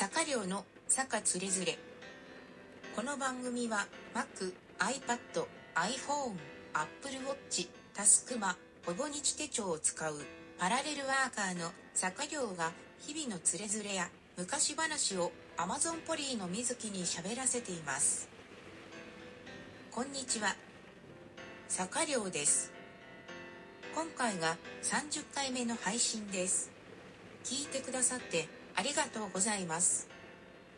[0.00, 1.76] 坂寮の坂つれづれ。
[2.94, 5.18] この番組は Mac、iPad、
[5.74, 6.36] iPhone、
[6.72, 8.56] Apple Watch、タスクマ、
[8.86, 10.14] ほぼ日手帳を使う
[10.56, 12.70] パラレルワーカーの坂寮が
[13.00, 18.28] 日々のつれづれや昔話を Amazon ポリーの水木に喋らせています。
[19.90, 20.54] こんにちは。
[21.66, 22.72] 坂寮です。
[23.96, 26.70] 今回が30回目の配信です。
[27.42, 28.46] 聞いてくださって
[28.78, 30.08] ありがとうございます。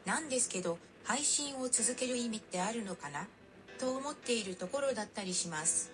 [0.06, 3.26] なんですけど配信を続ける意味ってあるのかな？
[3.78, 5.92] と思っているところだったりします。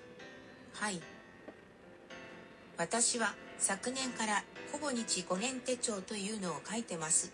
[0.74, 1.00] はい。
[2.78, 7.32] 私は昨年からほぼ日5年手帳というのを書いてます。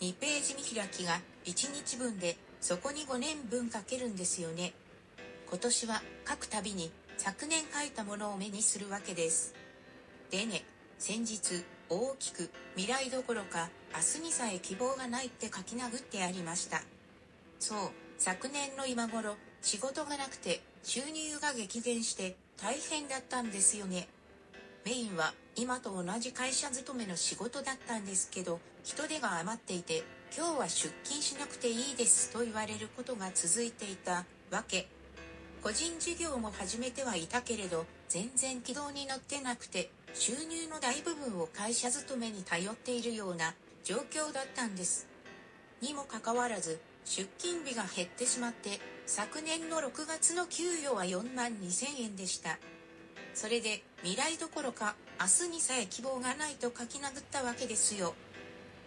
[0.00, 4.74] 2ページ見開きが1日分でそこに5年分書けるんですよね。
[5.48, 9.54] 今年は書くたびに昨年書いたものを目にするわけです。
[10.30, 10.66] でね
[10.98, 16.82] 先日大きく未来どころか明日にさえ希望がないって書き殴ってありました。
[17.58, 17.78] そう
[18.18, 24.08] 昨年の今頃仕事がなくて収入が激減して大変だったんですよね。
[24.84, 30.02] メインは今と同じ会社勤めの仕事だったんですけど人手が余っていて
[30.36, 34.88] 今日は出勤しなくていいですと言われることが続いていたわけ。
[35.62, 45.06] 個人事業も始めてはいたけれど全然軌道に乗ってなくて収入の大部分を会社勤めに頼っているような状況だったんです。
[45.82, 52.58] にもかかわらず出勤日が減ってしまって昨年の6月の給与は4万2000円でした。
[53.34, 58.14] それで未来どころか明日にさえ希望がないと書き殴ったわけですよ。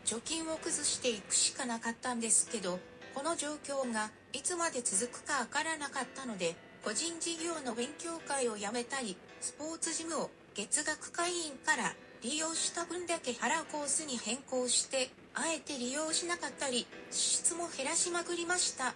[0.06, 2.80] 貯金を崩していくしかなかったんですけど
[3.14, 18.94] この状況がいつまで続くかわからなかったので個人事業の勉強会をやめたりスポーツジムを月額会員から利用した分だけ払うコースに変更してあえて利用しなかったり支出も減らしまくりました。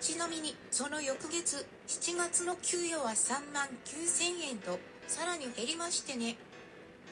[0.00, 4.78] ちなみにその翌月7月の給与は3万9000円と
[5.08, 6.36] さらに減りましてね。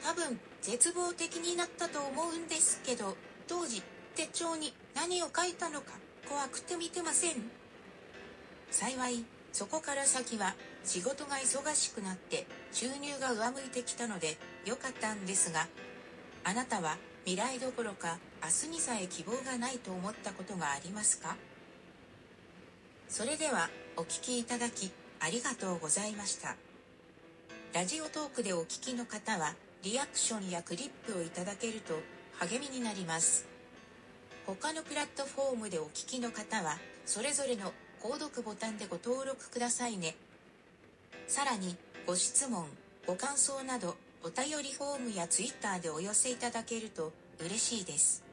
[0.03, 3.17] 多分絶望的になったと思うんですけど
[3.47, 3.81] 当時
[4.15, 5.93] 手帳に何を書いたのか
[6.29, 7.51] 怖くて見てません。
[8.71, 10.55] 幸いそこから先は
[10.87, 15.67] 仕事が忙しくなって収入が上向いてきたので良かったんですが
[16.45, 21.35] あなたは未来どころか明日にさえ希望がないと思ったことがありますか？
[23.09, 26.55] それではお聞きいただきありがとうございました。
[27.73, 31.95] ラジオトークでお聞きの方はリアクションやクリップをいただけると
[32.39, 33.45] 励みになります。
[34.45, 40.15] 他のプラットフォームでお聞きの方はそれぞれの購読ボタンでご登録くださいね。
[41.27, 41.75] さらに
[42.05, 42.65] ご質問
[43.05, 48.23] ご感想などお便りフォームやツイッターでお寄せいただけると嬉しいです。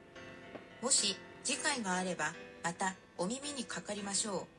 [0.82, 4.53] もし次回があればまたお耳にかかりましょう。